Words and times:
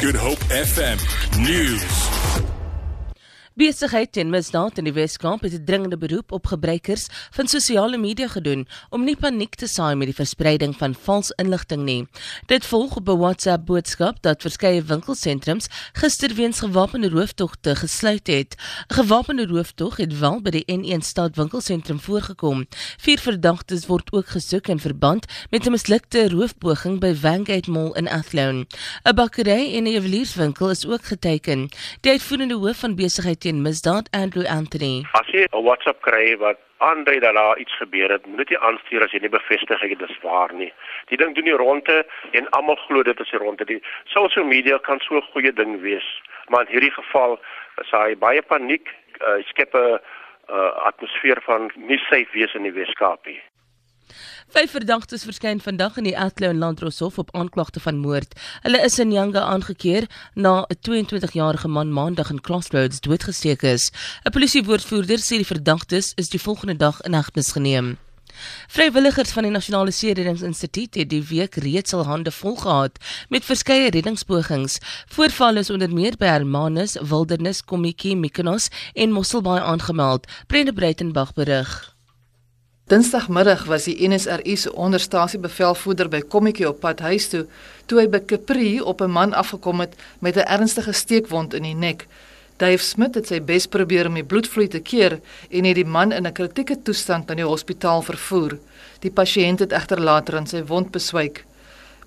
Good 0.00 0.14
Hope 0.16 0.38
FM 0.50 0.98
News. 1.44 2.07
Besigheid 3.58 4.12
teen 4.14 4.28
misdaad 4.30 4.76
in 4.78 4.86
die 4.86 4.92
Wes-Kaap 4.94 5.40
het 5.42 5.52
'n 5.52 5.64
dringende 5.66 5.98
beroep 5.98 6.32
op 6.32 6.46
gebruikers 6.46 7.06
van 7.30 7.48
sosiale 7.48 7.98
media 7.98 8.28
gedoen 8.28 8.68
om 8.90 9.04
nie 9.04 9.16
paniek 9.16 9.54
te 9.54 9.66
saai 9.66 9.94
met 9.96 10.06
die 10.06 10.14
verspreiding 10.14 10.76
van 10.76 10.94
vals 10.94 11.30
inligting 11.30 11.82
nie. 11.82 12.06
Dit 12.46 12.66
volg 12.66 12.96
op 12.96 13.08
'n 13.08 13.18
WhatsApp 13.18 13.66
boodskap 13.66 14.22
dat 14.22 14.42
verskeie 14.42 14.82
winkelsentrums 14.82 15.66
gister 15.92 16.34
weens 16.34 16.58
gewapende 16.58 17.08
rooftogte 17.08 17.74
gesluit 17.76 18.26
het. 18.26 18.54
'n 18.54 18.94
Gewapende 18.94 19.46
rooftog 19.46 19.96
het 19.96 20.18
wel 20.18 20.40
by 20.40 20.50
die 20.50 20.64
N1 20.66 21.02
stad 21.02 21.36
winkelsentrum 21.36 22.00
voorgekom. 22.00 22.66
Vier 22.98 23.18
verdagtes 23.18 23.86
word 23.86 24.12
ook 24.12 24.26
gesoek 24.26 24.68
in 24.68 24.78
verband 24.78 25.26
met 25.50 25.66
'n 25.66 25.70
mislukte 25.70 26.28
roofpoging 26.28 27.00
by 27.00 27.14
Vanguard 27.14 27.66
Mall 27.66 27.90
in 27.94 28.08
Athlone. 28.08 28.66
'n 29.04 29.14
Bakkery 29.14 29.74
en 29.74 29.84
'n 29.84 29.90
juwelierswinkel 29.90 30.70
is 30.70 30.86
ook 30.86 31.04
geteken. 31.04 31.68
Die 32.00 32.12
uitvoerende 32.12 32.54
hoof 32.54 32.76
van 32.76 32.94
besigheid 32.94 33.46
teen 33.48 33.62
misdaad 33.62 34.08
Andrew 34.12 34.46
Anthony. 34.58 34.94
As 35.20 35.28
jy 35.32 35.44
'n 35.48 35.64
WhatsApp 35.68 36.00
kry 36.08 36.36
wat 36.36 36.58
aandui 36.88 37.18
dat 37.20 37.34
daar 37.34 37.58
iets 37.58 37.76
gebeur 37.80 38.10
het, 38.10 38.26
moet 38.26 38.48
jy 38.48 38.58
aanstuur 38.68 39.02
as 39.04 39.12
jy 39.12 39.20
nie 39.20 39.36
bevestig 39.38 39.80
het 39.80 39.98
dit 39.98 40.10
is 40.10 40.18
waar 40.22 40.52
nie. 40.52 40.72
Die 41.08 41.16
ding 41.16 41.34
doen 41.34 41.44
nie 41.44 41.56
ronde 41.56 42.06
en 42.32 42.50
almal 42.50 42.76
glo 42.86 43.02
dit 43.02 43.20
is 43.20 43.32
ronde. 43.32 43.64
Die 43.64 43.82
social 44.04 44.44
media 44.44 44.78
kan 44.78 45.00
so 45.00 45.16
'n 45.16 45.30
goeie 45.32 45.52
ding 45.52 45.80
wees, 45.80 46.08
maar 46.48 46.60
in 46.66 46.72
hierdie 46.72 46.94
geval 47.00 47.40
is 47.82 47.90
hy 47.90 48.16
baie 48.16 48.42
paniek, 48.42 48.86
uh, 49.20 49.40
skep 49.48 49.74
'n 49.74 49.98
uh, 50.50 50.72
atmosfeer 50.90 51.40
van 51.42 51.70
nie 51.76 51.98
safe 51.98 52.32
wees 52.32 52.54
in 52.54 52.62
die 52.62 52.72
Weskaap 52.72 53.26
nie. 53.26 53.40
Vyf 54.48 54.70
verdagtes 54.70 55.24
verskyn 55.28 55.60
vandag 55.60 55.96
in 56.00 56.04
die 56.04 56.16
Athlone 56.18 56.58
Landroshof 56.58 57.18
op 57.18 57.34
aanklagte 57.36 57.80
van 57.80 57.98
moord. 57.98 58.34
Hulle 58.62 58.80
is 58.84 58.98
in 58.98 59.12
Yanga 59.12 59.40
aangekeer 59.40 60.08
na 60.34 60.64
'n 60.68 60.78
22-jarige 60.88 61.68
man 61.68 61.92
maandag 61.92 62.30
in 62.30 62.40
Crossroads 62.40 63.00
doodgesteek 63.00 63.62
is. 63.62 63.90
'n 64.24 64.30
Polisiewoordvoerder 64.30 65.18
sê 65.18 65.36
die 65.36 65.52
verdagtes 65.54 66.12
is 66.14 66.28
die 66.28 66.40
volgende 66.40 66.76
dag 66.76 67.00
in 67.00 67.14
hegtenis 67.14 67.52
geneem. 67.52 67.98
Vrywilligers 68.68 69.30
van 69.30 69.42
die 69.42 69.50
Nasionale 69.50 69.90
Seereddingsinstituut 69.90 70.94
het 70.94 71.10
die 71.10 71.22
week 71.22 71.54
reeds 71.54 71.94
al 71.94 72.04
hande 72.06 72.30
vol 72.30 72.56
gehad 72.56 72.98
met 73.28 73.44
verskeie 73.44 73.90
reddingspogings. 73.90 74.78
Voorvalle 75.06 75.58
is 75.58 75.70
onder 75.70 75.92
meer 75.92 76.16
by 76.16 76.26
Hermanus, 76.26 76.96
Wildernis, 77.00 77.64
Kommetjie, 77.64 78.16
Mykonos 78.16 78.68
en 78.94 79.12
Mosselbaai 79.12 79.60
aangemeld. 79.60 80.26
Brende 80.46 80.72
Breitenberg 80.72 81.32
berig. 81.32 81.97
Dinsdagmiddag 82.88 83.66
was 83.68 83.84
die 83.84 84.08
NSRI 84.08 84.54
se 84.56 84.70
onderstasiebevelvoerder 84.72 86.08
by 86.08 86.22
Kommetjie 86.32 86.64
op 86.70 86.78
pad 86.80 87.02
huis 87.04 87.26
toe 87.28 87.42
toe 87.84 87.98
hy 88.00 88.06
by 88.08 88.20
Capri 88.30 88.68
op 88.80 89.02
'n 89.04 89.12
man 89.12 89.34
afgekom 89.36 89.80
het 89.84 89.92
met 90.24 90.36
'n 90.36 90.48
ernstige 90.48 90.92
steekwond 90.92 91.54
in 91.54 91.62
die 91.62 91.74
nek. 91.74 92.06
Dave 92.56 92.82
Smith 92.82 93.14
het 93.14 93.26
sy 93.26 93.40
bes 93.40 93.66
probeer 93.66 94.06
om 94.06 94.14
die 94.14 94.24
bloedvloei 94.24 94.68
te 94.68 94.80
keer 94.80 95.20
en 95.50 95.64
het 95.64 95.74
die 95.74 95.84
man 95.84 96.12
in 96.12 96.26
'n 96.26 96.32
kritieke 96.32 96.82
toestand 96.82 97.28
na 97.28 97.34
die 97.34 97.44
hospitaal 97.44 98.02
vervoer. 98.02 98.58
Die 99.00 99.10
pasiënt 99.10 99.58
het 99.58 99.72
egter 99.72 100.00
later 100.00 100.36
aan 100.36 100.46
sy 100.46 100.62
wond 100.62 100.90
beswyk. 100.90 101.44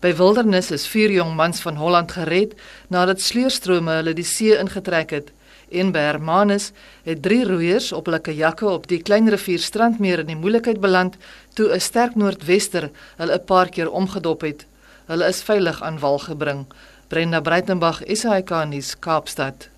By 0.00 0.14
Wildernis 0.14 0.70
is 0.70 0.86
vier 0.86 1.10
jong 1.10 1.36
mans 1.36 1.60
van 1.60 1.76
Holland 1.76 2.12
gered 2.12 2.54
nadat 2.88 3.20
sleurstrome 3.20 3.90
hulle 3.90 4.14
die 4.14 4.24
see 4.24 4.58
ingetrek 4.58 5.10
het. 5.10 5.32
In 5.72 5.88
Bermanus 5.92 6.70
het 7.02 7.22
drie 7.24 7.44
roeiers 7.48 7.92
op 7.96 8.10
hulle 8.10 8.20
kajakke 8.20 8.68
op 8.68 8.84
die 8.90 9.00
klein 9.00 9.30
rivier 9.32 9.58
Strandmeer 9.58 10.20
in 10.20 10.28
die 10.28 10.36
moeilikheid 10.36 10.80
beland 10.84 11.16
toe 11.56 11.72
'n 11.72 11.80
sterk 11.80 12.14
noordwester 12.14 12.90
hulle 13.16 13.38
'n 13.38 13.44
paar 13.44 13.68
keer 13.68 13.90
omgedop 13.90 14.40
het. 14.40 14.66
Hulle 15.06 15.28
is 15.28 15.42
veilig 15.42 15.82
aan 15.82 15.98
wal 15.98 16.18
gebring. 16.18 16.66
Brenda 17.08 17.40
Breitenberg, 17.40 18.02
SAK 18.06 18.50
nuus, 18.68 18.98
Kaapstad. 18.98 19.71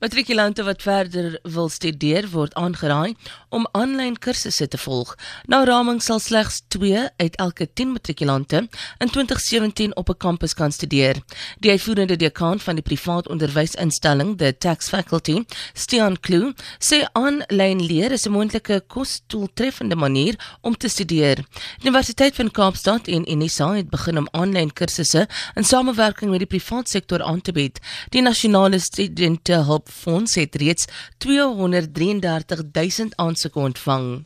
Matrikulante 0.00 0.62
wat 0.62 0.82
verder 0.82 1.38
wil 1.42 1.68
studeer 1.68 2.28
word 2.30 2.54
aangeraai 2.54 3.14
om 3.48 3.66
aanlyn 3.72 4.18
kursusse 4.18 4.68
te 4.68 4.78
volg. 4.78 5.14
Na 5.46 5.64
raming 5.64 6.00
sal 6.02 6.18
slegs 6.18 6.62
2 6.68 7.08
uit 7.16 7.36
elke 7.36 7.66
10 7.72 7.92
matrikulante 7.92 8.68
in 8.98 9.10
2017 9.10 9.96
op 9.96 10.08
'n 10.08 10.16
kampus 10.16 10.54
kan 10.54 10.72
studeer. 10.72 11.16
Die 11.58 11.70
uitvoerende 11.70 12.16
dekaan 12.16 12.60
van 12.60 12.74
die 12.74 12.82
privaat 12.82 13.28
onderwysinstelling, 13.28 14.38
the 14.38 14.56
Tax 14.58 14.88
Faculty, 14.88 15.44
Stean 15.72 16.20
Kloo, 16.20 16.52
sê 16.78 17.04
aanlyn 17.12 17.80
leer 17.86 18.12
is 18.12 18.26
'n 18.26 18.30
moontlike 18.30 18.82
kostoeltreffende 18.86 19.96
manier 19.96 20.34
om 20.60 20.76
te 20.76 20.88
studeer. 20.88 21.36
Die 21.36 21.88
Universiteit 21.88 22.34
van 22.34 22.50
Kaapstad 22.50 23.06
en 23.06 23.30
Unisa 23.30 23.72
het 23.74 23.90
begin 23.90 24.18
om 24.18 24.28
aanlyn 24.30 24.72
kursusse 24.72 25.28
in 25.54 25.64
samewerking 25.64 26.30
met 26.30 26.38
die 26.38 26.50
privaat 26.58 26.88
sektor 26.88 27.22
aan 27.22 27.40
te 27.40 27.52
bied. 27.52 27.80
Die 28.08 28.22
nasionale 28.22 28.78
studente 28.78 29.53
Hulpfonds 29.62 30.34
het 30.34 30.54
reeds 30.54 30.84
233 31.18 32.62
000 32.72 33.08
aansoeke 33.14 33.58
ontvang. 33.58 34.24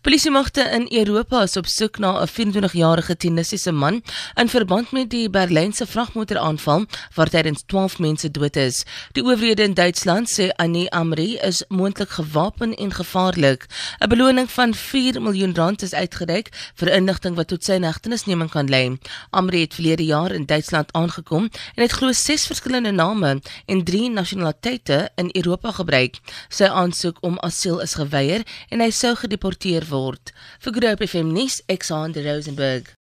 Polisiemagte 0.00 0.60
in 0.60 0.86
Europa 0.98 1.42
is 1.42 1.56
op 1.56 1.66
soek 1.66 1.98
na 1.98 2.22
'n 2.22 2.28
24-jarige 2.28 3.16
Tunisiese 3.16 3.72
man 3.72 4.02
in 4.34 4.48
verband 4.48 4.90
met 4.92 5.10
die 5.10 5.30
Berlynse 5.30 5.86
vragmotoraanval 5.86 6.84
waar 7.14 7.28
tydens 7.28 7.62
12 7.66 7.98
mense 7.98 8.30
dood 8.30 8.56
is. 8.56 8.84
Die 9.12 9.22
owerhede 9.22 9.62
in 9.62 9.74
Duitsland 9.74 10.30
sê 10.30 10.48
Annie 10.56 10.90
Amri 10.90 11.36
is 11.36 11.64
moontlik 11.68 12.08
gewapen 12.08 12.74
en 12.74 12.92
gevaarlik. 12.92 13.66
'n 13.98 14.08
Beloning 14.08 14.50
van 14.50 14.74
4 14.74 15.22
miljoen 15.22 15.54
rand 15.54 15.82
is 15.82 15.94
uitgereik 15.94 16.48
vir 16.74 16.92
inligting 16.92 17.34
wat 17.36 17.48
tot 17.48 17.64
sy 17.64 17.80
hegtenisneming 17.80 18.50
kan 18.50 18.68
lei. 18.68 18.98
Amri 19.30 19.60
het 19.60 19.74
verlede 19.74 20.04
jaar 20.04 20.30
in 20.30 20.46
Duitsland 20.46 20.92
aangekom 20.92 21.50
en 21.74 21.82
het 21.82 21.92
glo 21.92 22.12
6 22.12 22.46
verskillende 22.46 22.90
name 22.90 23.40
en 23.66 23.84
3 23.84 24.10
nasionaliteite 24.10 25.10
in 25.14 25.28
Europa 25.32 25.70
gebruik. 25.72 26.14
Sy 26.48 26.64
aansoek 26.64 27.18
om 27.20 27.38
asiel 27.38 27.80
is 27.80 27.94
geweier 27.94 28.42
en 28.68 28.80
hy 28.80 28.90
sou 28.90 29.14
gedeporteer 29.14 29.54
word. 29.90 30.32
Vir 30.60 30.72
Groep 30.72 31.02
FM 31.06 31.32
nuus, 31.32 31.62
Alexander 31.66 32.22
Rosenburg. 32.24 32.94